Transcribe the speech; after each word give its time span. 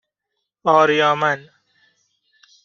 آریامن 0.63 1.49